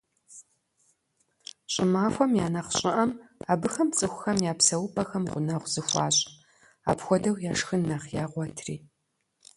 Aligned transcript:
ЩӀымахуэм 1.73 2.31
я 2.45 2.47
нэхъ 2.53 2.71
щӀыӀэм 2.77 3.11
абыхэм 3.51 3.89
цӀыхухэм 3.97 4.37
я 4.51 4.53
псэупӀэхэм 4.59 5.23
гъунэгъу 5.31 5.71
зыхуащӀ, 5.73 6.27
апхуэдэу 6.89 7.41
яшхын 7.51 7.81
нэхъ 7.89 8.09
ягъуэтри. 8.23 8.75